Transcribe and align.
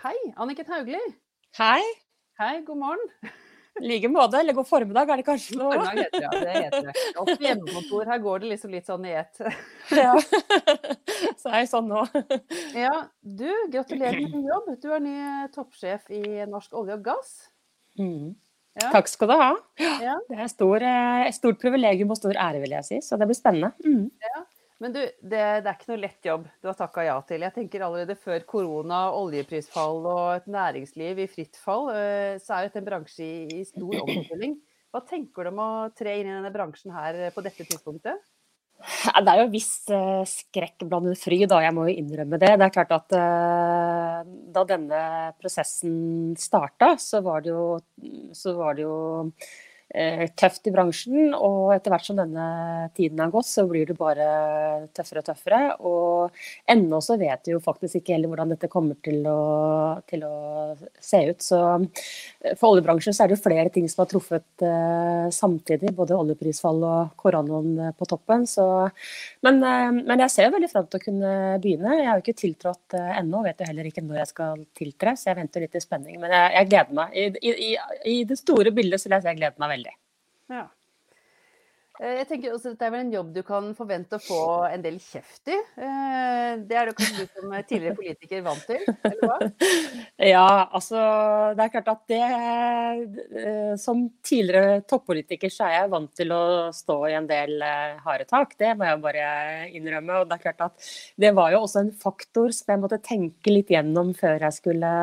Hei, 0.00 0.16
Anniken 0.40 0.64
Hauglie. 0.72 0.98
Hei. 1.58 1.82
Hei, 2.38 2.62
god 2.64 2.78
morgen. 2.80 3.08
I 3.80 3.82
like 3.90 4.08
måte. 4.08 4.38
Eller 4.40 4.54
god 4.56 4.64
formiddag, 4.64 5.10
er 5.12 5.20
det 5.20 5.26
kanskje 5.26 5.58
noe? 5.60 5.74
Formiddag 5.74 5.98
heter 5.98 6.14
det, 6.14 6.22
ja. 6.22 6.30
Det 6.32 6.54
heter 6.54 6.86
det. 6.86 6.94
Og 7.20 7.28
på 7.28 7.44
hjemmekontor, 7.44 8.06
her 8.08 8.22
går 8.24 8.40
det 8.40 8.52
liksom 8.54 8.72
litt 8.72 8.88
sånn 8.88 9.04
i 9.04 9.12
ett. 9.20 9.42
Ja. 10.00 10.14
Så 11.36 11.50
er 11.50 11.58
jeg 11.58 11.68
sånn 11.68 11.92
nå. 11.92 12.06
Ja, 12.72 12.94
du, 13.20 13.44
gratulerer 13.74 14.22
med 14.22 14.38
ny 14.38 14.48
jobb. 14.48 14.70
Du 14.80 14.88
er 14.88 15.04
ny 15.04 15.16
toppsjef 15.52 16.08
i 16.16 16.22
Norsk 16.48 16.80
olje 16.80 16.96
og 16.96 17.04
gass. 17.10 17.34
Mm. 18.00 18.30
Ja. 18.80 18.94
Takk 18.94 19.12
skal 19.12 19.34
du 19.34 19.36
ha. 19.36 19.50
Ja. 20.00 20.16
Det 20.32 20.40
er 20.46 20.48
stor, 20.48 20.80
eh, 20.80 21.26
et 21.26 21.36
stort 21.36 21.60
privilegium 21.60 22.16
og 22.16 22.22
stor 22.22 22.40
ære, 22.40 22.64
vil 22.64 22.72
jeg 22.78 22.88
si. 22.88 23.02
Så 23.04 23.20
det 23.20 23.28
blir 23.28 23.36
spennende. 23.36 23.74
Mm. 23.84 24.08
Men 24.80 24.94
du, 24.96 25.00
det, 25.04 25.40
det 25.60 25.68
er 25.68 25.74
ikke 25.74 25.90
noe 25.92 26.00
lett 26.00 26.26
jobb 26.26 26.46
du 26.62 26.70
har 26.70 26.76
takka 26.78 27.04
ja 27.04 27.18
til. 27.28 27.44
Jeg 27.44 27.56
tenker 27.56 27.84
allerede 27.84 28.16
før 28.16 28.46
korona, 28.48 29.02
oljeprisfall 29.18 30.00
og 30.08 30.24
et 30.38 30.48
næringsliv 30.50 31.20
i 31.20 31.28
fritt 31.28 31.60
fall, 31.60 31.90
eh, 31.92 32.40
så 32.40 32.56
er 32.56 32.68
dette 32.68 32.80
en 32.80 32.88
bransje 32.88 33.28
i, 33.28 33.62
stor 33.68 34.00
omstilling. 34.06 34.56
Hva 34.90 35.04
tenker 35.06 35.46
du 35.46 35.52
om 35.52 35.60
å 35.62 35.70
tre 35.94 36.16
inn 36.18 36.30
i 36.30 36.34
denne 36.34 36.52
bransjen 36.54 36.96
her 36.96 37.26
på 37.34 37.44
dette 37.44 37.68
tidspunktet? 37.68 38.24
Det 38.80 39.28
er 39.28 39.42
jo 39.42 39.50
viss 39.52 39.72
eh, 39.92 40.22
skrekk 40.28 40.86
blandet 40.88 41.20
fryd, 41.20 41.44
da. 41.52 41.60
Jeg 41.66 41.76
må 41.76 41.84
jo 41.88 41.96
innrømme 42.00 42.38
det. 42.40 42.54
Det 42.56 42.66
er 42.66 42.72
klart 42.72 42.94
at 42.96 43.16
eh, 43.16 44.20
da 44.54 44.62
denne 44.68 45.02
prosessen 45.40 46.32
starta, 46.40 46.94
så 47.00 47.20
var 47.24 47.44
det 47.44 47.52
jo, 47.52 47.66
så 48.36 48.54
var 48.56 48.78
det 48.78 48.86
jo 48.86 48.96
eh, 49.26 49.58
tøft 50.38 50.68
i 50.70 50.72
bransjen. 50.74 51.34
Og 51.34 51.72
etter 51.74 51.92
hvert 51.92 52.06
som 52.06 52.18
denne 52.18 52.46
tiden 52.96 53.20
har 53.22 53.32
gått, 53.32 53.48
så 53.50 53.64
blir 53.68 53.88
det 53.88 53.96
bare 53.98 54.26
tøffere 54.94 55.22
og 55.22 55.26
tøffere. 55.26 55.60
Og 55.86 56.70
ennå 56.70 57.00
så 57.04 57.16
vet 57.20 57.48
vi 57.48 57.54
jo 57.54 57.62
faktisk 57.64 58.00
ikke 58.00 58.14
heller 58.14 58.30
hvordan 58.30 58.54
dette 58.54 58.70
kommer 58.70 58.98
til 59.04 59.24
å, 59.28 59.40
til 60.10 60.24
å 60.26 60.34
se 61.02 61.22
ut. 61.30 61.42
Så 61.44 61.60
eh, 61.74 62.54
for 62.58 62.74
oljebransjen 62.74 63.16
så 63.16 63.24
er 63.24 63.30
det 63.30 63.38
jo 63.38 63.44
flere 63.44 63.72
ting 63.74 63.88
som 63.90 64.04
har 64.04 64.10
truffet 64.10 64.64
eh, 64.66 65.26
samtidig. 65.34 65.94
Både 65.96 66.18
oljeprisfall 66.18 66.82
og 66.86 67.14
koronaen 67.20 67.72
eh, 67.88 67.94
på 67.96 68.08
toppen. 68.10 68.46
Så, 68.50 68.66
men, 69.46 69.62
eh, 69.66 69.90
men 70.00 70.24
jeg 70.26 70.34
ser 70.34 70.48
jo 70.48 70.54
veldig 70.56 70.70
fram 70.72 70.88
til 70.90 71.00
å 71.00 71.06
kunne 71.06 71.34
begynne. 71.62 71.96
Jeg 71.98 72.08
har 72.10 72.20
jo 72.20 72.24
ikke 72.24 72.40
tiltrådt 72.44 72.98
eh, 72.98 73.12
ennå, 73.20 73.44
vet 73.46 73.62
jo 73.62 73.70
heller 73.70 73.90
ikke 73.90 74.04
når 74.06 74.22
jeg 74.22 74.32
skal 74.32 74.64
tiltre, 74.78 75.16
så 75.18 75.32
jeg 75.32 75.40
venter 75.40 75.66
litt 75.66 75.78
i 75.78 75.84
spenning. 75.84 76.20
Men 76.22 76.36
jeg, 76.36 76.54
jeg 76.58 76.70
gleder 76.72 77.00
meg. 77.00 77.16
I, 77.16 77.26
i, 77.40 77.54
i, 77.70 77.72
I 78.14 78.16
det 78.28 78.38
store 78.40 78.74
bildet 78.74 79.00
så 79.00 79.08
vil 79.08 79.18
jeg 79.18 79.26
si 79.26 79.32
jeg 79.32 79.40
gleder 79.42 79.62
meg 79.62 79.74
veldig. 79.76 79.79
Ja. 80.50 80.66
Eh, 82.00 82.14
Jeg 82.16 82.26
tenker 82.30 82.54
også 82.54 82.70
at 82.70 82.78
Dette 82.78 82.86
er 82.88 82.92
vel 82.94 83.02
en 83.04 83.12
jobb 83.12 83.32
du 83.34 83.40
kan 83.44 83.66
forvente 83.76 84.16
å 84.16 84.22
få 84.24 84.40
en 84.70 84.82
del 84.84 84.96
kjeft 85.04 85.50
i. 85.52 85.56
Eh, 85.76 86.52
Det 86.64 86.76
er 86.76 86.88
det 86.88 86.94
kanskje 86.96 87.26
du 87.26 87.34
som 87.34 87.52
tidligere 87.68 87.96
politiker 87.98 88.42
vant 88.46 88.62
til, 88.66 88.80
eller 89.04 89.26
hva? 89.28 89.36
Ja, 90.32 90.46
altså 90.76 91.00
det 91.56 91.64
er 91.64 91.72
klart 91.74 91.90
at 91.92 92.00
det 92.10 92.20
eh, 92.24 93.74
Som 93.80 94.02
tidligere 94.26 94.80
toppolitiker 94.88 95.52
så 95.52 95.68
er 95.68 95.76
jeg 95.76 95.92
vant 95.92 96.12
til 96.16 96.32
å 96.34 96.42
stå 96.76 96.96
i 97.10 97.14
en 97.18 97.28
del 97.30 97.60
eh, 97.64 98.00
harde 98.04 98.26
tak. 98.28 98.56
Det 98.60 98.72
må 98.76 98.88
jeg 98.88 99.02
bare 99.04 99.28
innrømme. 99.76 100.22
Og 100.22 100.28
det 100.30 100.38
er 100.38 100.44
klart 100.48 100.64
at 100.70 100.90
det 101.20 101.34
var 101.36 101.52
jo 101.54 101.62
også 101.66 101.84
en 101.84 101.92
faktor 102.00 102.52
som 102.56 102.74
jeg 102.74 102.82
måtte 102.82 103.00
tenke 103.04 103.52
litt 103.54 103.70
gjennom 103.72 104.14
før 104.16 104.40
jeg 104.48 104.56
skulle 104.56 104.94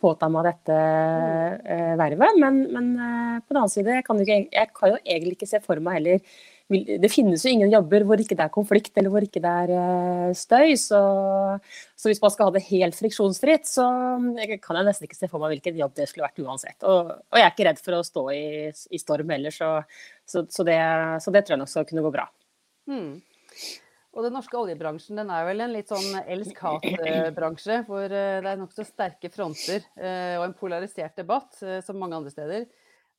påta 0.00 0.28
meg 0.32 0.50
dette 0.50 0.76
eh, 0.76 1.94
vervet. 1.98 2.36
Men, 2.42 2.60
men 2.72 2.92
eh, 2.96 3.38
på 3.40 3.54
den 3.54 3.62
annen 3.62 3.72
side, 3.72 3.96
jeg 4.00 4.06
kan, 4.06 4.20
ikke, 4.20 4.42
jeg 4.52 4.74
kan 4.76 4.92
jo 4.92 5.00
egentlig 5.02 5.38
ikke 5.38 5.50
se 5.54 5.62
for 5.64 5.82
meg 5.82 6.00
heller 6.00 6.36
det 6.66 7.10
finnes 7.12 7.44
jo 7.46 7.50
ingen 7.52 7.70
jobber 7.70 8.02
hvor 8.02 8.18
ikke 8.18 8.34
det 8.34 8.42
er 8.42 8.54
konflikt 8.54 8.96
eller 8.98 9.12
hvor 9.12 9.22
ikke 9.22 9.42
det 9.42 9.52
er 9.62 9.72
eh, 9.76 10.32
støy. 10.34 10.74
Så, 10.80 10.98
så 11.94 12.10
hvis 12.10 12.20
man 12.22 12.32
skal 12.34 12.48
ha 12.48 12.54
det 12.56 12.64
helt 12.66 12.98
friksjonsfritt, 12.98 13.68
så 13.70 13.86
kan 14.64 14.80
jeg 14.80 14.88
nesten 14.88 15.06
ikke 15.06 15.18
se 15.18 15.30
for 15.30 15.42
meg 15.42 15.54
hvilken 15.54 15.78
jobb 15.78 15.94
det 15.94 16.08
skulle 16.10 16.26
vært 16.26 16.42
uansett. 16.42 16.78
Og, 16.82 17.12
og 17.14 17.38
jeg 17.38 17.46
er 17.46 17.54
ikke 17.54 17.68
redd 17.68 17.82
for 17.84 17.98
å 17.98 18.02
stå 18.06 18.26
i, 18.34 18.46
i 18.74 19.02
storm 19.02 19.30
heller, 19.36 19.54
så, 19.54 19.70
så, 20.26 20.66
det, 20.66 20.80
så 21.22 21.34
det 21.34 21.46
tror 21.46 21.54
jeg 21.54 21.62
nok 21.62 21.70
skal 21.70 21.86
kunne 21.86 22.06
gå 22.08 22.14
bra. 22.18 22.26
Hmm. 22.90 23.12
Og 24.16 24.24
den 24.24 24.32
norske 24.32 24.56
oljebransjen 24.56 25.18
den 25.20 25.30
er 25.32 25.44
vel 25.44 25.60
en 25.60 25.74
litt 25.74 25.90
sånn 25.92 26.16
elsk-hat-bransje, 26.24 27.82
hvor 27.84 28.06
eh, 28.08 28.38
det 28.40 28.48
er 28.48 28.60
nokså 28.62 28.86
sterke 28.88 29.28
fronter 29.32 29.82
eh, 30.00 30.38
og 30.38 30.46
en 30.46 30.56
polarisert 30.56 31.20
debatt, 31.20 31.58
eh, 31.60 31.82
som 31.84 32.00
mange 32.00 32.16
andre 32.16 32.32
steder. 32.32 32.64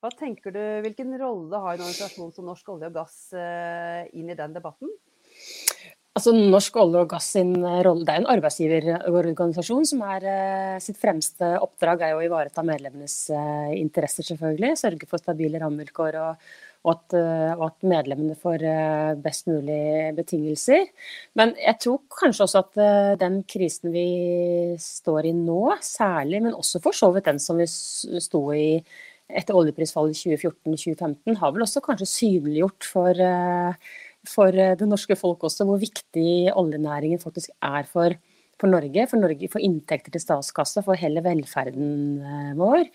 Hva 0.02 0.10
tenker 0.18 0.54
du, 0.54 0.62
Hvilken 0.86 1.14
rolle 1.22 1.62
har 1.62 1.76
en 1.76 1.86
organisasjon 1.86 2.34
som 2.34 2.50
Norsk 2.50 2.70
olje 2.74 2.90
og 2.90 2.98
gass 2.98 3.16
inn 3.34 4.30
i 4.30 4.36
den 4.38 4.54
debatten? 4.54 4.92
Altså 6.18 6.34
Norsk 6.34 6.78
olje 6.82 7.02
og 7.02 7.10
gass 7.10 7.32
sin 7.34 7.56
rolle, 7.58 8.06
Det 8.06 8.14
er 8.14 8.22
en 8.22 8.30
arbeidsgiverorganisasjon 8.36 9.90
som 9.90 10.04
er 10.06 10.28
sitt 10.86 11.02
fremste 11.02 11.50
oppdrag 11.66 12.06
er 12.06 12.14
å 12.14 12.22
ivareta 12.26 12.62
medlemmenes 12.66 13.18
interesser, 13.74 14.30
selvfølgelig. 14.30 14.78
Sørge 14.78 15.10
for 15.10 15.22
stabile 15.22 15.62
rammevilkår 15.66 16.20
og, 16.22 16.48
og, 16.88 16.94
at, 16.94 17.16
eh, 17.20 17.52
og 17.58 17.66
at 17.68 17.88
medlemmene 17.92 18.38
får 18.40 18.64
eh, 18.64 19.18
best 19.20 19.50
mulig 19.52 20.14
betingelser. 20.16 20.88
Men 21.36 21.52
jeg 21.60 21.82
tror 21.84 22.00
kanskje 22.16 22.48
også 22.48 22.64
at 22.64 22.80
eh, 22.84 23.12
den 23.20 23.42
krisen 23.50 23.92
vi 23.92 24.08
står 24.82 25.28
i 25.28 25.36
nå, 25.36 25.76
særlig, 25.84 26.42
men 26.48 26.56
også 26.56 26.82
for 26.84 26.96
så 26.96 27.12
vidt 27.12 27.28
den 27.28 27.44
som 27.44 27.60
vi 27.60 27.68
sto 27.68 28.44
i 28.56 28.80
etter 29.28 29.58
oljeprisfallet 29.60 30.16
i 30.16 30.38
2014-2015, 30.40 31.36
har 31.42 31.52
vel 31.52 31.66
også 31.66 31.84
kanskje 31.84 32.08
synliggjort 32.08 32.88
for 32.88 33.20
eh, 33.20 33.90
for 34.28 34.56
eh, 34.56 34.76
det 34.80 34.88
norske 34.90 35.18
folk 35.20 35.44
også, 35.48 35.66
hvor 35.68 35.80
viktig 35.82 36.52
oljenæringen 36.56 37.22
faktisk 37.22 37.54
er 37.64 37.88
for, 37.90 38.16
for 38.62 38.72
Norge. 38.72 39.06
For 39.10 39.22
Norge, 39.22 39.50
for 39.54 39.64
inntekter 39.64 40.14
til 40.14 40.24
statskassa, 40.24 40.84
for 40.86 40.98
hele 41.00 41.22
velferden 41.26 41.92
eh, 42.22 42.54
vår. 42.58 42.88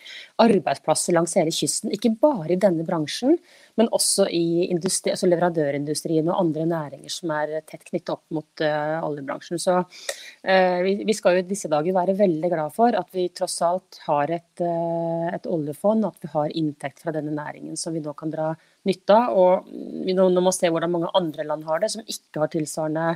Arbeidsplasser 0.42 1.16
langs 1.16 1.36
hele 1.38 1.52
kysten. 1.54 1.92
Ikke 1.94 2.12
bare 2.22 2.54
i 2.54 2.60
denne 2.60 2.86
bransjen, 2.86 3.36
men 3.80 3.90
også 3.94 4.26
i 4.32 4.68
industri, 4.68 5.12
altså 5.14 5.28
leverandørindustrien 5.30 6.28
og 6.28 6.40
andre 6.40 6.66
næringer 6.68 7.12
som 7.12 7.32
er 7.36 7.54
tett 7.68 7.86
knyttet 7.88 8.12
opp 8.12 8.24
mot 8.34 8.64
uh, 8.64 8.98
oljebransjen. 9.06 9.60
Så 9.62 9.78
uh, 9.80 10.78
vi, 10.84 10.96
vi 11.08 11.16
skal 11.16 11.38
jo 11.38 11.46
disse 11.48 11.70
dager 11.72 11.96
være 11.96 12.16
veldig 12.18 12.50
glad 12.52 12.74
for 12.74 12.98
at 12.98 13.08
vi 13.16 13.28
tross 13.32 13.56
alt 13.64 14.02
har 14.08 14.34
et, 14.34 14.60
uh, 14.60 15.30
et 15.32 15.48
oljefond, 15.48 16.04
at 16.08 16.20
vi 16.20 16.32
har 16.34 16.56
inntekt 16.58 17.00
fra 17.04 17.14
denne 17.16 17.32
næringen 17.36 17.78
som 17.80 17.96
vi 17.96 18.04
nå 18.04 18.12
kan 18.18 18.34
dra 18.34 18.50
nytte 18.88 19.16
av. 19.16 19.38
Og 19.38 19.72
vi 20.04 20.16
nå, 20.18 20.28
nå 20.32 20.44
må 20.44 20.52
se 20.54 20.68
hvordan 20.72 20.92
mange 20.92 21.14
andre 21.18 21.48
land 21.48 21.64
har 21.68 21.80
det, 21.82 21.94
som 21.94 22.04
ikke 22.04 22.44
har 22.44 22.52
tilsvarende 22.52 23.08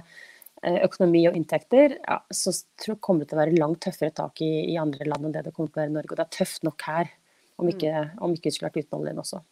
økonomi 0.64 1.26
og 1.28 1.36
inntekter, 1.38 1.98
ja, 2.00 2.16
så 2.32 2.54
tror, 2.80 2.98
kommer 3.02 3.22
det 3.22 3.30
til 3.30 3.38
å 3.38 3.42
være 3.42 3.58
langt 3.60 3.82
tøffere 3.84 4.14
tak 4.16 4.40
i, 4.44 4.50
i 4.72 4.78
andre 4.80 5.06
land 5.08 5.28
enn 5.28 5.36
det 5.36 5.44
det 5.46 5.54
kommer 5.56 5.70
til 5.70 5.80
å 5.80 5.82
være 5.84 5.92
i 5.92 5.96
Norge. 5.98 6.12
Og 6.12 6.18
det 6.18 6.26
er 6.26 6.34
tøft 6.38 6.66
nok 6.66 6.86
her, 6.88 7.12
om 7.60 7.70
ikke, 7.70 7.92
om 8.24 8.34
ikke 8.34 8.50
vi 8.50 8.56
skulle 8.56 8.70
vært 8.72 8.86
uten 8.86 8.98
oljen 9.00 9.22
også. 9.22 9.42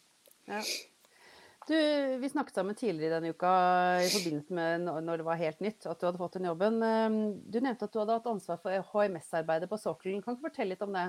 Ja. 0.49 0.61
Du, 1.65 1.73
vi 2.21 2.29
snakket 2.29 2.59
sammen 2.59 2.77
tidligere 2.77 3.17
denne 3.17 3.33
uka 3.33 3.51
i 4.05 4.09
forbindelse 4.13 4.53
med 4.53 4.83
når 4.85 5.21
det 5.21 5.25
var 5.25 5.39
helt 5.39 5.63
nytt 5.65 5.87
at 5.89 5.97
du 5.97 6.05
hadde 6.05 6.21
fått 6.21 6.35
den 6.37 6.45
jobben. 6.45 6.77
Eh, 6.85 7.15
Du 7.49 7.57
nevnte 7.57 7.87
at 7.87 7.93
du 7.93 8.01
hadde 8.01 8.17
hatt 8.19 8.27
ansvar 8.29 8.59
for 8.61 8.91
HMS-arbeidet 8.91 9.71
på 9.71 9.79
sokkelen. 9.81 10.21
Kan 10.21 10.37
du 10.37 10.45
fortelle 10.45 10.75
litt 10.75 10.85
om 10.85 10.93
det? 10.93 11.07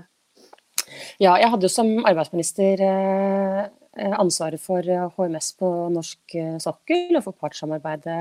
Ja, 1.21 1.35
jeg 1.41 1.51
hadde 1.53 1.67
jo 1.67 1.73
som 1.73 1.91
arbeidsminister 2.09 2.81
eh, 2.87 3.63
eh, 4.01 4.17
ansvaret 4.17 4.63
for 4.63 4.87
eh, 4.87 5.09
HMS 5.17 5.53
på 5.61 5.71
norsk 5.93 6.37
eh, 6.39 6.57
sokkel 6.63 7.19
og 7.19 7.25
for 7.27 7.37
partssamarbeidet 7.37 8.21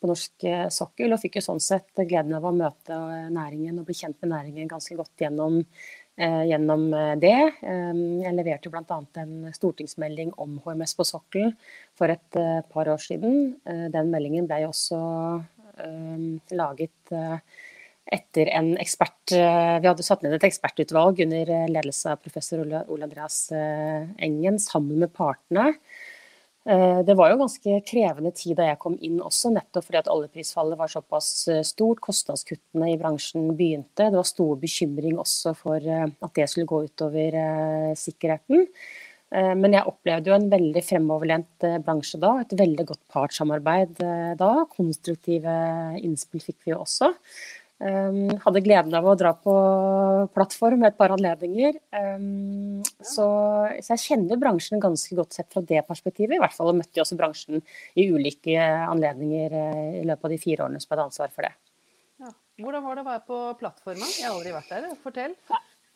på 0.00 0.10
norsk 0.10 0.44
eh, 0.48 0.66
sokkel, 0.72 1.12
og 1.12 1.20
fikk 1.22 1.38
jo 1.38 1.46
sånn 1.50 1.62
sett 1.62 1.92
gleden 2.00 2.34
av 2.36 2.46
å 2.48 2.54
møte 2.56 2.96
eh, 2.96 3.30
næringen 3.32 3.80
og 3.80 3.88
bli 3.88 3.96
kjent 3.98 4.18
med 4.22 4.32
næringen 4.32 4.70
ganske 4.70 4.96
godt 4.98 5.24
gjennom, 5.24 5.60
eh, 6.16 6.42
gjennom 6.50 6.86
det. 7.22 7.36
Jeg 7.60 8.34
leverte 8.36 8.72
bl.a. 8.72 9.00
en 9.22 9.34
stortingsmelding 9.56 10.34
om 10.40 10.58
HMS 10.64 10.96
på 10.98 11.06
sokkelen 11.08 11.56
for 11.98 12.12
et 12.12 12.40
par 12.72 12.90
år 12.92 13.00
siden. 13.02 13.56
Den 13.64 14.12
meldingen 14.12 14.48
ble 14.48 14.64
også 14.68 15.00
laget 16.52 17.12
etter 18.10 18.50
en 18.52 18.74
ekspert 18.82 19.32
Vi 19.32 19.86
hadde 19.86 20.04
satt 20.04 20.24
ned 20.24 20.34
et 20.36 20.44
ekspertutvalg 20.50 21.22
under 21.24 21.52
ledelse 21.70 22.12
av 22.12 22.20
professor 22.20 22.60
Ole, 22.66 22.82
Andreas 23.06 23.46
Engen 23.54 24.58
sammen 24.60 25.00
med 25.00 25.14
partene. 25.16 25.70
Eh, 26.68 26.98
det 27.04 27.14
var 27.16 27.30
jo 27.32 27.38
ganske 27.40 27.78
krevende 27.88 28.32
tid 28.36 28.58
da 28.58 28.66
jeg 28.68 28.80
kom 28.82 28.98
inn 29.00 29.20
også, 29.24 29.48
nettopp 29.54 29.86
fordi 29.86 30.00
at 30.02 30.10
oljeprisfallet 30.12 30.76
var 30.80 30.92
såpass 30.92 31.28
eh, 31.48 31.62
stort. 31.64 32.02
Kostnadskuttene 32.04 32.90
i 32.92 32.98
bransjen 33.00 33.54
begynte. 33.56 34.10
Det 34.10 34.18
var 34.18 34.28
stor 34.28 34.58
bekymring 34.60 35.16
også 35.20 35.54
for 35.56 35.80
eh, 35.80 36.08
at 36.10 36.34
det 36.36 36.48
skulle 36.52 36.68
gå 36.68 36.82
utover 36.90 37.38
sikkerheten. 37.98 38.68
Men 39.30 39.76
jeg 39.76 39.86
opplevde 39.86 40.26
jo 40.26 40.34
en 40.34 40.48
veldig 40.50 40.80
fremoverlent 40.82 41.64
bransje 41.86 42.18
da, 42.18 42.32
et 42.42 42.50
veldig 42.58 42.82
godt 42.88 43.00
partssamarbeid 43.14 44.00
da. 44.40 44.48
Konstruktive 44.72 45.52
innspill 46.02 46.42
fikk 46.42 46.64
vi 46.66 46.72
jo 46.72 46.80
også. 46.82 47.12
Um, 47.80 48.34
hadde 48.42 48.60
gleden 48.60 48.92
av 48.92 49.06
å 49.08 49.14
dra 49.16 49.30
på 49.32 49.52
plattform 50.36 50.82
med 50.82 50.90
et 50.90 50.98
par 51.00 51.14
anledninger. 51.14 51.78
Um, 51.96 52.82
så, 53.00 53.24
så, 53.80 53.94
jeg 53.94 54.02
kjenner 54.02 54.40
bransjen 54.40 54.82
ganske 54.82 55.16
godt 55.16 55.38
sett 55.38 55.48
fra 55.48 55.62
det 55.64 55.80
perspektivet. 55.88 56.36
I 56.36 56.42
hvert 56.42 56.56
fall 56.56 56.74
og 56.74 56.76
møtte 56.82 57.00
jeg 57.00 57.06
også 57.06 57.16
bransjen 57.16 57.64
i 57.96 58.06
ulike 58.12 58.60
anledninger 58.60 59.56
uh, 59.56 59.88
i 60.02 60.04
løpet 60.04 60.28
av 60.28 60.34
de 60.34 60.40
fire 60.42 60.66
årene 60.66 60.82
som 60.84 60.92
hadde 60.92 61.08
ansvar 61.08 61.32
for 61.32 61.48
det. 61.48 61.54
Ja. 62.20 62.34
Hvordan 62.60 62.84
var 62.84 63.00
det 63.00 63.06
å 63.06 63.08
være 63.08 63.26
på 63.32 63.42
plattforma? 63.64 64.12
Jeg 64.12 64.28
har 64.28 64.36
aldri 64.36 64.56
vært 64.58 64.74
der. 64.76 64.90
Fortell. 65.00 65.38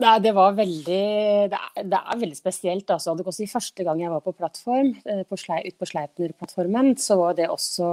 Nei, 0.03 0.17
det 0.19 0.33
var 0.35 0.57
veldig 0.57 1.03
Det 1.47 1.55
er, 1.55 1.83
det 1.87 1.99
er 1.99 2.19
veldig 2.19 2.35
spesielt. 2.35 2.89
Altså. 2.91 3.13
Det 3.15 3.23
også 3.23 3.47
første 3.47 3.83
gang 3.87 4.01
jeg 4.03 4.11
var 4.11 4.23
på 4.25 4.33
plattform, 4.35 4.89
eh, 5.07 5.21
på 5.23 5.37
slei, 5.39 5.61
ut 5.69 5.77
på 5.79 5.87
Sleipner-plattformen, 5.87 6.97
så 6.99 7.15
var 7.21 7.37
det 7.37 7.47
også 7.47 7.87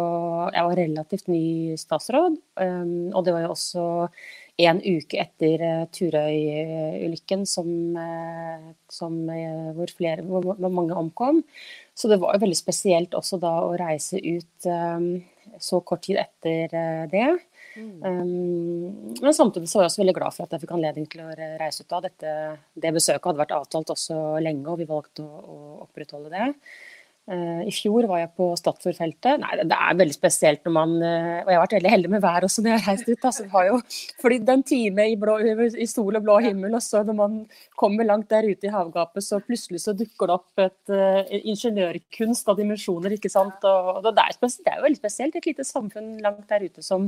Jeg 0.51 0.67
var 0.67 0.81
relativt 0.81 1.29
ny 1.31 1.77
statsråd. 1.79 2.41
Um, 2.59 3.13
og 3.15 3.23
det 3.25 3.37
var 3.37 3.45
jo 3.47 3.53
også 3.55 3.85
en 4.63 4.83
uke 4.83 5.21
etter 5.23 5.63
uh, 5.63 5.85
Turøy-ulykken 5.95 7.47
som, 7.47 7.71
uh, 7.95 8.75
som 8.91 9.15
uh, 9.31 9.71
hvor, 9.79 9.95
flere, 9.95 10.27
hvor, 10.27 10.59
mange 10.69 10.99
omkom. 10.99 11.45
Så 11.95 12.11
det 12.11 12.19
var 12.21 12.35
jo 12.35 12.43
veldig 12.43 12.59
spesielt 12.59 13.15
også 13.15 13.39
da 13.39 13.55
å 13.63 13.77
reise 13.79 14.19
ut 14.19 14.67
um, 14.67 15.23
så 15.63 15.81
kort 15.87 16.03
tid 16.09 16.19
etter 16.19 16.67
det. 17.13 17.31
Um, 17.77 19.13
men 19.23 19.37
samtidig 19.37 19.71
så 19.71 19.79
var 19.79 19.87
jeg 19.87 19.93
også 19.93 20.03
veldig 20.03 20.17
glad 20.19 20.37
for 20.37 20.47
at 20.47 20.55
jeg 20.55 20.65
fikk 20.65 20.75
anledning 20.77 21.07
til 21.13 21.25
å 21.25 21.31
reise 21.61 21.85
ut 21.85 21.95
av 21.97 22.07
dette. 22.07 22.33
Det 22.85 22.95
besøket 22.95 23.31
hadde 23.31 23.43
vært 23.45 23.55
avtalt 23.57 23.95
også 23.95 24.19
lenge, 24.45 24.67
og 24.69 24.81
vi 24.83 24.89
valgte 24.89 25.25
å, 25.25 25.43
å 25.43 25.61
opprettholde 25.87 26.33
det. 26.33 26.51
Uh, 27.31 27.63
I 27.63 27.71
fjor 27.71 28.09
var 28.11 28.19
jeg 28.19 28.33
på 28.35 28.49
Stadfjordfeltet. 28.59 29.39
Nei, 29.39 29.53
det, 29.61 29.69
det, 29.71 29.77
er 29.79 29.99
veldig 30.01 30.15
spesielt 30.17 30.65
når 30.67 30.73
man 30.75 30.95
uh, 30.99 31.37
Og 31.45 31.53
jeg 31.53 31.55
har 31.55 31.63
vært 31.63 31.77
veldig 31.77 31.93
heldig 31.93 32.09
med 32.11 32.23
været 32.25 32.47
også 32.49 32.65
når 32.65 32.73
jeg 32.73 32.81
har 32.81 32.89
reist 32.91 33.11
ut. 33.13 33.27
Altså, 33.29 33.47
har 33.53 33.69
jo 33.69 33.77
flydd 34.25 34.51
en 34.51 34.65
time 34.67 35.07
i, 35.07 35.15
blå, 35.21 35.37
i 35.71 35.87
sol 35.87 36.19
og 36.19 36.27
blå 36.27 36.41
himmel, 36.43 36.75
og 36.75 36.83
så 36.83 37.05
når 37.07 37.19
man 37.21 37.37
kommer 37.79 38.09
langt 38.09 38.27
der 38.35 38.49
ute 38.51 38.67
i 38.67 38.75
havgapet, 38.75 39.23
så 39.23 39.39
plutselig 39.47 39.85
så 39.85 39.95
dukker 39.95 40.33
det 40.33 40.35
opp 40.35 40.65
et 40.67 40.95
uh, 40.97 41.23
ingeniørkunst 41.39 42.51
av 42.51 42.59
dimensjoner, 42.59 43.15
ikke 43.15 43.31
sant. 43.31 43.63
Og, 43.71 43.95
og 44.01 44.11
det, 44.11 44.27
er, 44.27 44.37
det 44.43 44.75
er 44.75 44.83
jo 44.83 44.89
veldig 44.89 45.03
spesielt. 45.05 45.39
Et 45.39 45.51
lite 45.53 45.69
samfunn 45.69 46.17
langt 46.27 46.51
der 46.51 46.67
ute 46.67 46.83
som 46.83 47.07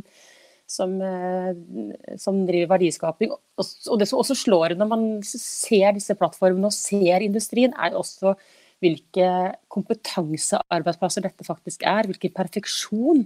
som, 0.67 0.95
eh, 1.03 2.17
som, 2.19 2.43
driver 2.47 2.75
verdiskaping. 2.75 3.33
Og 3.33 3.99
det 4.01 4.09
som 4.09 4.21
også 4.21 4.37
slår 4.39 4.77
når 4.79 4.91
man 4.91 5.07
ser 5.25 5.95
disse 5.97 6.17
plattformene 6.19 6.71
og 6.71 6.77
ser 6.77 7.25
industrien, 7.27 7.75
er 7.77 7.97
også 7.99 8.35
hvilke 8.83 9.29
kompetansearbeidsplasser 9.73 11.25
dette 11.25 11.47
faktisk 11.47 11.85
er. 11.89 12.09
Hvilken 12.11 12.35
perfeksjon 12.37 13.25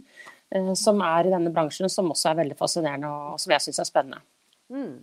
eh, 0.55 0.73
som 0.79 1.03
er 1.05 1.29
i 1.29 1.35
denne 1.35 1.53
bransjen, 1.55 1.91
som 1.93 2.11
også 2.13 2.33
er 2.33 2.41
veldig 2.43 2.59
fascinerende 2.59 3.11
og 3.11 3.43
som 3.43 3.55
jeg 3.55 3.67
syns 3.67 3.83
er 3.83 3.91
spennende. 3.91 4.23
Mm. 4.69 4.97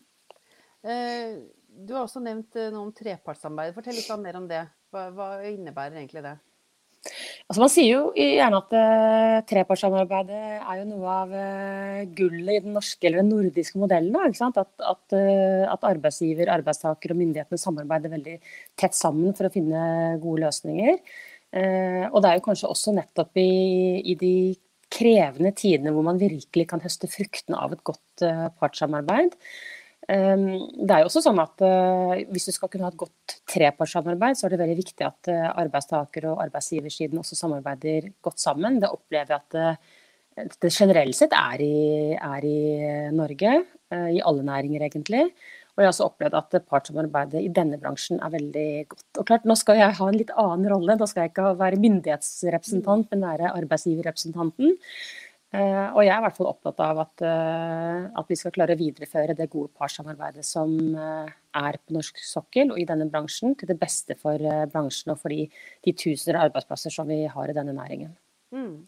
Eh, 0.85 1.37
du 1.85 1.95
har 1.95 2.05
også 2.05 2.23
nevnt 2.23 2.55
noe 2.71 2.87
om 2.87 2.95
trepartssamarbeid. 2.95 3.75
Fortell 3.75 3.97
litt 3.97 4.11
mer 4.21 4.39
om 4.39 4.49
det. 4.51 4.65
Hva 4.95 5.29
innebærer 5.49 5.97
egentlig 5.99 6.23
det? 6.23 6.37
Altså 7.45 7.61
man 7.61 7.69
sier 7.69 7.91
jo 7.91 7.99
gjerne 8.17 8.59
at 8.61 8.73
uh, 8.73 9.35
trepartssamarbeidet 9.49 10.39
er 10.55 10.79
jo 10.79 10.85
noe 10.89 11.11
av 11.13 11.35
uh, 11.35 11.99
gullet 12.17 12.57
i 12.57 12.63
den 12.65 12.73
norske 12.77 13.05
eller 13.05 13.21
den 13.21 13.29
nordiske 13.33 13.79
modellen. 13.81 14.15
Da, 14.15 14.49
at, 14.63 14.73
at, 14.81 15.05
uh, 15.13 15.65
at, 15.69 15.85
arbeidsgiver, 15.91 16.49
arbeidstaker 16.55 17.13
og 17.13 17.21
myndighetene 17.21 17.61
samarbeider 17.61 18.13
veldig 18.15 18.35
tett 18.81 18.97
sammen 18.97 19.37
for 19.37 19.47
å 19.47 19.53
finne 19.53 19.85
gode 20.23 20.47
løsninger. 20.47 20.97
Uh, 21.55 22.05
og 22.09 22.19
det 22.23 22.31
er 22.31 22.39
jo 22.39 22.47
kanskje 22.49 22.73
også 22.73 22.95
nettopp 22.97 23.37
i, 23.41 23.49
i, 24.01 24.17
de 24.19 24.35
krevende 24.95 25.53
tidene 25.57 25.93
hvor 25.93 26.05
man 26.05 26.21
virkelig 26.21 26.69
kan 26.71 26.81
høste 26.81 27.09
fruktene 27.11 27.61
av 27.61 27.73
et 27.75 27.85
godt 27.85 28.25
partssamarbeid. 28.61 29.33
Ehm, 30.11 30.45
det 30.85 30.93
er 30.93 31.01
jo 31.01 31.09
også 31.09 31.23
sånn 31.25 31.39
at 31.41 31.61
uh, 31.65 32.13
Hvis 32.29 32.45
du 32.45 32.53
skal 32.53 32.69
kunne 32.69 32.85
ha 32.85 32.93
et 32.93 32.99
godt 32.99 33.37
trepartssamarbeid, 33.49 34.37
så 34.37 34.45
er 34.45 34.53
det 34.53 34.61
veldig 34.61 34.77
viktig 34.77 35.05
at 35.07 35.31
uh, 35.33 35.47
arbeidstaker- 35.63 36.29
og 36.29 36.43
arbeidsgiversiden 36.45 37.21
også 37.21 37.37
samarbeider 37.39 38.11
godt 38.25 38.41
sammen. 38.43 38.77
Det 38.83 38.91
opplever 38.93 39.33
jeg 39.33 39.41
at 39.41 39.57
uh, 39.57 40.01
det 40.61 40.73
generelt 40.75 41.17
sett 41.17 41.33
er 41.33 41.61
i, 41.63 41.75
er 42.13 42.45
i 42.45 42.57
Norge. 43.15 43.53
I 43.95 44.19
alle 44.19 44.43
næringer, 44.43 44.81
egentlig. 44.83 45.21
Og 45.75 45.79
jeg 45.79 45.85
har 45.85 45.93
også 45.93 46.07
opplevd 46.09 46.35
at 46.35 46.55
partssamarbeidet 46.67 47.43
i 47.45 47.51
denne 47.55 47.77
bransjen 47.79 48.19
er 48.19 48.33
veldig 48.33 48.67
godt. 48.91 49.05
Og 49.21 49.27
klart, 49.29 49.45
Nå 49.47 49.55
skal 49.55 49.79
jeg 49.79 49.95
ha 49.95 50.07
en 50.09 50.17
litt 50.19 50.33
annen 50.35 50.67
rolle. 50.73 50.97
Da 50.99 51.07
skal 51.07 51.23
jeg 51.23 51.31
ikke 51.31 51.53
være 51.61 51.79
myndighetsrepresentant, 51.79 53.07
men 53.13 53.23
være 53.23 53.53
arbeidsgiverrepresentanten. 53.61 54.75
Eh, 55.55 55.89
og 55.93 56.01
jeg 56.03 56.11
er 56.11 56.19
i 56.19 56.23
hvert 56.25 56.37
fall 56.37 56.49
opptatt 56.49 56.81
av 56.83 56.99
at, 57.05 57.23
eh, 57.23 58.07
at 58.19 58.31
vi 58.31 58.37
skal 58.39 58.53
klare 58.55 58.75
å 58.75 58.79
videreføre 58.79 59.35
det 59.37 59.47
gode 59.51 59.71
partssamarbeidet 59.77 60.43
som 60.45 60.73
eh, 60.99 61.29
er 61.61 61.77
på 61.79 61.95
norsk 61.95 62.19
sokkel 62.23 62.73
og 62.73 62.81
i 62.81 62.87
denne 62.89 63.07
bransjen, 63.11 63.55
til 63.55 63.69
det 63.69 63.77
beste 63.79 64.17
for 64.19 64.41
bransjen 64.71 65.13
og 65.13 65.21
for 65.21 65.31
de, 65.31 65.45
de 65.85 65.93
tusener 65.95 66.39
av 66.39 66.49
arbeidsplasser 66.49 66.93
som 66.93 67.07
vi 67.07 67.23
har 67.31 67.51
i 67.51 67.55
denne 67.55 67.75
næringen. 67.77 68.11
Mm. 68.55 68.83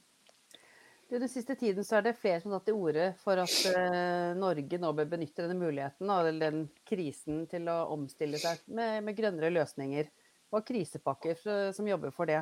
Den 1.08 1.32
siste 1.32 1.56
tiden 1.56 1.86
så 1.88 2.02
er 2.02 2.10
det 2.10 2.18
flere 2.20 2.42
som 2.44 2.52
har 2.52 2.60
tatt 2.60 2.68
til 2.74 2.82
orde 2.84 3.06
for 3.22 3.40
at 3.40 4.34
Norge 4.36 4.80
nå 4.82 4.90
bør 4.92 5.06
benytte 5.14 5.46
denne 5.46 5.56
muligheten, 5.56 6.10
og 6.12 6.28
den 6.42 6.66
krisen, 6.90 7.46
til 7.48 7.70
å 7.72 7.78
omstille 7.96 8.42
seg 8.42 8.66
med, 8.68 9.06
med 9.08 9.16
grønnere 9.16 9.54
løsninger. 9.56 10.10
Og 10.52 10.68
krisepakker 10.68 11.40
som 11.76 11.88
jobber 11.88 12.12
for 12.16 12.28
det. 12.28 12.42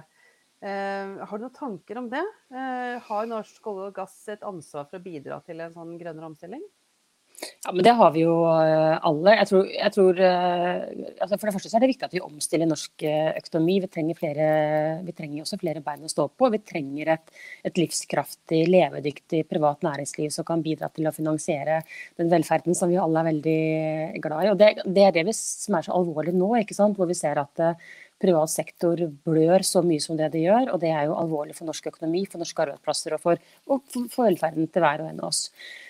Eh, 0.66 1.26
har 1.30 1.38
du 1.38 1.46
noen 1.46 1.54
tanker 1.54 2.00
om 2.02 2.08
det? 2.10 2.24
Eh, 2.50 2.96
har 3.06 3.28
Norsk 3.30 3.68
olje 3.70 3.92
og 3.92 4.00
gass 4.00 4.18
et 4.34 4.46
ansvar 4.48 4.88
for 4.90 4.98
å 4.98 5.04
bidra 5.04 5.38
til 5.46 5.62
en 5.62 5.76
sånn 5.76 5.94
grønnere 6.00 6.32
omstilling? 6.32 6.64
Ja, 7.66 7.74
men 7.74 7.84
Det 7.84 7.92
har 8.00 8.14
vi 8.16 8.24
jo 8.24 8.34
eh, 8.48 8.96
alle. 9.06 9.36
Jeg 9.36 9.50
tror, 9.50 9.68
jeg 9.70 9.94
tror 9.94 10.22
altså 10.24 11.38
For 11.38 11.46
det 11.46 11.54
første 11.58 11.70
så 11.70 11.78
er 11.78 11.84
det 11.84 11.90
viktig 11.92 12.08
at 12.08 12.16
vi 12.16 12.22
omstiller 12.24 12.70
norsk 12.70 13.06
økonomi. 13.06 13.76
Vi 13.84 13.90
trenger, 13.94 14.18
flere, 14.18 14.48
vi 15.06 15.14
trenger 15.14 15.44
også 15.44 15.60
flere 15.62 15.84
bein 15.86 16.08
å 16.08 16.10
stå 16.10 16.26
på. 16.32 16.50
Vi 16.56 16.62
trenger 16.66 17.12
et, 17.14 17.36
et, 17.68 17.82
livskraftig, 17.84 18.64
levedyktig 18.72 19.44
privat 19.52 19.86
næringsliv 19.86 20.32
som 20.34 20.48
kan 20.48 20.64
bidra 20.66 20.90
til 20.96 21.06
å 21.06 21.14
finansiere 21.14 21.84
den 22.18 22.32
velferden 22.32 22.78
som 22.78 22.90
vi 22.90 22.98
alle 23.02 23.22
er 23.22 23.30
veldig 23.30 23.62
glad 24.24 24.48
i. 24.48 24.50
Og 24.56 24.58
Det, 24.64 24.72
det 24.98 25.06
er 25.12 25.20
det 25.20 25.38
som 25.38 25.78
er 25.78 25.86
så 25.86 25.94
alvorlig 26.00 26.34
nå, 26.34 26.56
ikke 26.64 26.78
sant? 26.78 26.98
hvor 26.98 27.12
vi 27.12 27.20
ser 27.20 27.44
at 27.44 27.68
privat 28.22 28.52
sektor 28.52 29.02
blør 29.28 29.66
så 29.68 29.84
mye 29.86 30.04
som 30.04 30.18
det 30.20 30.32
de 30.34 30.46
gjør. 30.46 30.72
Og 30.74 30.82
det 30.82 30.92
er 30.94 31.08
jo 31.10 31.18
alvorlig 31.20 31.56
for 31.58 31.68
norsk 31.70 31.92
økonomi, 31.92 32.26
for 32.30 32.42
norske 32.42 32.66
arbeidsplasser 32.66 33.18
og 33.18 33.24
for, 33.24 33.48
og 33.70 33.96
for 34.14 34.28
velferden 34.28 34.70
til 34.72 34.86
hver 34.86 35.04
og 35.04 35.12
en 35.12 35.24
av 35.24 35.32
oss. 35.32 35.48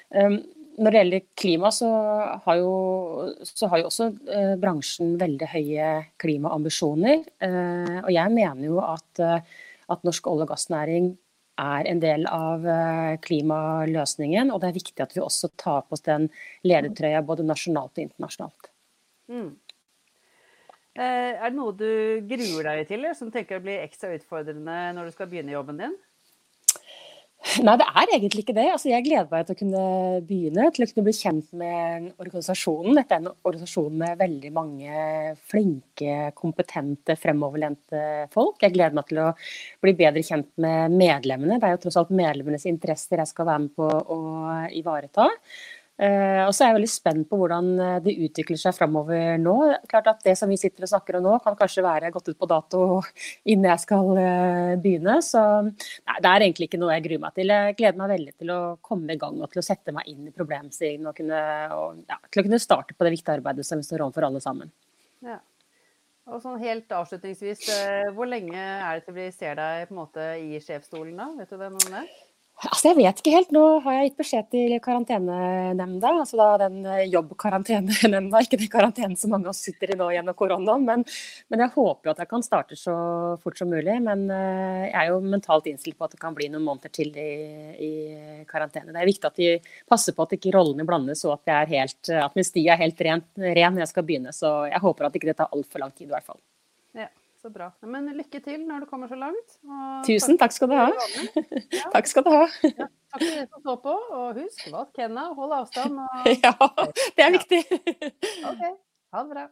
Um, 0.10 0.39
når 0.75 0.91
det 0.91 1.01
gjelder 1.01 1.27
klima, 1.39 1.72
så 1.72 1.89
har 2.46 2.58
jo, 2.60 2.72
så 3.48 3.70
har 3.72 3.79
jo 3.79 3.89
også 3.89 4.10
uh, 4.12 4.55
bransjen 4.60 5.13
veldig 5.22 5.51
høye 5.53 5.91
klimaambisjoner. 6.22 7.22
Uh, 7.44 8.01
og 8.01 8.10
jeg 8.12 8.34
mener 8.36 8.65
jo 8.67 8.82
at, 8.84 9.22
uh, 9.24 9.62
at 9.96 10.03
norsk 10.08 10.27
olje- 10.32 10.48
og 10.48 10.51
gassnæring 10.51 11.13
er 11.62 11.88
en 11.88 12.01
del 12.03 12.25
av 12.27 12.65
klimaløsningen. 13.24 14.50
Og 14.51 14.60
det 14.60 14.67
er 14.67 14.75
viktig 14.75 15.03
at 15.05 15.13
vi 15.15 15.22
også 15.24 15.53
tar 15.55 15.86
på 15.86 15.96
oss 15.96 16.03
den 16.03 16.25
ledertrøya 16.67 17.22
både 17.24 17.46
nasjonalt 17.48 17.96
og 17.96 18.03
internasjonalt. 18.03 18.67
Mm. 19.32 19.53
Eh, 20.95 21.31
er 21.35 21.49
det 21.49 21.57
noe 21.57 21.75
du 21.75 21.87
gruer 22.23 22.69
deg 22.69 22.85
til, 22.87 23.07
som 23.19 23.31
tenker 23.31 23.59
å 23.59 23.63
bli 23.63 23.75
ekstra 23.81 24.13
utfordrende 24.15 24.77
når 24.95 25.09
du 25.09 25.15
skal 25.15 25.27
begynne 25.31 25.55
jobben 25.55 25.81
din? 25.81 25.95
Nei, 27.61 27.75
det 27.77 27.85
er 27.85 28.11
egentlig 28.15 28.41
ikke 28.41 28.55
det. 28.57 28.65
Altså, 28.73 28.89
jeg 28.89 29.03
gleder 29.05 29.27
meg 29.29 29.45
til 29.45 29.53
å 29.53 29.59
kunne 29.59 29.81
begynne, 30.27 30.65
til 30.73 30.83
å 30.83 30.87
kunne 30.89 31.05
bli 31.05 31.13
kjent 31.13 31.51
med 31.55 32.07
organisasjonen. 32.23 32.97
Dette 32.97 33.15
er 33.15 33.21
en 33.21 33.29
organisasjon 33.31 33.99
med 34.01 34.17
veldig 34.19 34.51
mange 34.55 35.03
flinke, 35.51 36.15
kompetente, 36.35 37.15
fremoverlente 37.21 38.01
folk. 38.33 38.57
Jeg 38.63 38.73
gleder 38.73 38.97
meg 38.97 39.07
til 39.11 39.21
å 39.21 39.29
bli 39.85 39.93
bedre 39.99 40.25
kjent 40.25 40.49
med 40.65 40.97
medlemmene. 40.97 41.59
Det 41.61 41.69
er 41.69 41.77
jo 41.77 41.83
tross 41.85 41.99
alt 42.01 42.15
medlemmenes 42.17 42.65
interesser 42.71 43.21
jeg 43.21 43.31
skal 43.31 43.51
være 43.51 43.65
med 43.67 43.75
på 43.77 43.91
å 43.93 44.19
ivareta. 44.81 45.29
Uh, 45.95 46.43
og 46.43 46.51
så 46.51 46.65
er 46.65 46.73
jeg 46.73 46.75
veldig 46.75 46.91
spent 46.91 47.27
på 47.29 47.37
hvordan 47.39 47.67
eh, 47.79 47.99
det 48.03 48.13
utvikler 48.25 48.59
seg 48.59 48.73
framover 48.75 49.37
nå. 49.39 49.53
Klart 49.87 50.09
at 50.11 50.25
Det 50.25 50.33
som 50.35 50.51
vi 50.51 50.57
sitter 50.59 50.83
og 50.83 50.91
snakker 50.91 51.15
om 51.21 51.23
nå, 51.23 51.37
kan 51.45 51.55
kanskje 51.55 51.85
være 51.85 52.11
gått 52.11 52.33
ut 52.33 52.39
på 52.41 52.49
dato 52.51 52.81
innen 53.51 53.69
jeg 53.69 53.83
skal 53.85 54.11
uh, 54.17 54.73
begynne. 54.81 55.21
Så 55.23 55.39
nei, 55.63 56.17
det 56.19 56.33
er 56.33 56.47
egentlig 56.49 56.67
ikke 56.67 56.81
noe 56.81 56.97
jeg 56.97 57.05
gruer 57.07 57.23
meg 57.23 57.39
til. 57.39 57.55
Jeg 57.55 57.79
gleder 57.79 58.01
meg 58.01 58.11
veldig 58.11 58.35
til 58.43 58.51
å 58.51 58.59
komme 58.83 59.15
i 59.15 59.21
gang 59.23 59.39
og 59.39 59.53
til 59.53 59.63
å 59.63 59.67
sette 59.69 59.95
meg 59.95 60.11
inn 60.11 60.27
i 60.27 60.35
problemstillingen 60.35 61.07
og, 61.13 61.15
kunne, 61.15 61.41
og 61.79 62.03
ja, 62.11 62.19
til 62.27 62.43
å 62.43 62.47
kunne 62.49 62.63
starte 62.65 62.97
på 62.97 63.07
det 63.07 63.15
viktige 63.15 63.39
arbeidet 63.39 63.67
som 63.67 63.79
vi 63.79 63.87
står 63.87 64.03
overfor 64.03 64.27
alle 64.27 64.43
sammen. 64.43 64.75
Ja. 65.23 65.39
Og 66.25 66.41
sånn 66.41 66.57
helt 66.57 66.89
avslutningsvis, 66.89 67.67
eh, 67.69 68.07
hvor 68.17 68.25
lenge 68.25 68.57
er 68.57 68.97
det 68.97 69.05
til 69.05 69.13
vi 69.13 69.31
ser 69.31 69.59
deg 69.59 69.87
på 69.87 69.93
en 69.93 69.99
måte 69.99 70.23
i 70.41 70.57
sjefsstolen 70.57 71.19
da? 71.21 71.27
Vet 71.37 71.51
du 71.53 71.59
det 71.59 71.69
noe 71.69 71.85
om 71.85 71.99
det? 71.99 72.07
Altså, 72.63 72.88
jeg 72.88 72.95
vet 73.01 73.17
ikke 73.19 73.33
helt. 73.33 73.50
Nå 73.51 73.62
har 73.83 73.97
jeg 73.97 74.09
gitt 74.09 74.19
beskjed 74.21 74.45
til 74.53 74.74
karantenenemnda, 74.83 76.12
altså 76.21 76.38
da 76.39 76.45
den 76.63 76.85
eh, 76.88 77.01
jobbkarantenenemnda, 77.12 78.41
ikke 78.45 78.59
den 78.62 78.71
karantenen 78.71 79.17
som 79.19 79.33
mange 79.35 79.50
av 79.50 79.51
oss 79.51 79.65
sitter 79.67 79.91
i 79.91 79.97
nå 80.00 80.07
gjennom 80.15 80.38
koronaen. 80.39 80.85
Men, 80.88 81.03
men, 81.51 81.65
jeg 81.65 81.74
håper 81.75 82.07
jo 82.07 82.13
at 82.13 82.24
jeg 82.24 82.31
kan 82.31 82.47
starte 82.47 82.79
så 82.79 82.95
fort 83.43 83.59
som 83.59 83.74
mulig. 83.75 83.97
Men 84.07 84.24
uh, 84.31 84.88
jeg 84.88 84.95
er 85.01 85.12
jo 85.12 85.19
mentalt 85.19 85.67
innstilt 85.67 86.00
på 86.00 86.07
at 86.07 86.15
det 86.15 86.21
kan 86.24 86.38
bli 86.38 86.47
noen 86.53 86.63
måneder 86.63 86.95
til 86.95 87.12
i, 87.19 87.29
i 87.75 87.93
karantene. 88.47 88.95
Det 88.95 89.03
er 89.03 89.12
viktig 89.12 89.31
at 89.33 89.43
vi 89.43 89.51
passer 89.91 90.15
på 90.15 90.24
at 90.24 90.39
ikke 90.39 90.55
rollene 90.55 90.88
blandes, 90.88 91.27
og 91.27 91.35
at, 91.35 91.67
helt, 91.75 92.01
at 92.07 92.39
min 92.39 92.47
sti 92.47 92.69
er 92.71 92.79
helt 92.79 93.03
ren, 93.03 93.27
ren 93.35 93.75
når 93.75 93.83
jeg 93.83 93.95
skal 93.97 94.07
begynne. 94.07 94.35
Så 94.35 94.57
jeg 94.71 94.83
håper 94.85 95.09
at 95.09 95.19
ikke 95.19 95.33
det 95.33 95.41
tar 95.43 95.51
altfor 95.51 95.83
lang 95.83 95.91
tid 95.91 96.07
i 96.07 96.13
hvert 96.15 96.31
fall. 96.31 96.39
Ja. 97.45 97.49
Så 97.49 97.51
bra. 97.53 97.67
Men 97.85 98.07
lykke 98.17 98.39
til 98.41 98.63
når 98.65 98.79
du 98.79 98.85
kommer 98.89 99.07
så 99.07 99.15
langt. 99.15 99.57
Tusen 100.07 100.37
takk 100.41 100.53
skal 100.55 100.71
du 100.71 100.73
ha. 100.79 100.87
Ja. 101.75 101.91
takk 101.93 102.07
skal 102.09 102.23
du 102.25 102.31
ha. 102.33 102.47
Ja, 102.65 102.87
takk 103.13 103.21
for 103.21 103.35
dere 103.35 103.45
som 103.51 103.61
så 103.67 103.75
på, 103.83 103.93
og 104.17 104.39
husk 104.39 104.63
vask 104.73 104.97
hendene, 104.97 105.27
hold 105.37 105.53
avstand. 105.59 105.99
Og... 106.01 106.25
Ja, 106.45 106.55
det 107.13 107.25
er 107.27 107.35
viktig. 107.35 107.61
OK. 108.49 108.63
Ha 109.13 109.21
det 109.21 109.29
bra. 109.35 109.45